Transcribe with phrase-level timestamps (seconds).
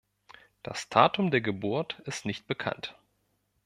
[0.63, 2.97] Das Datum der Geburt ist nicht bekannt.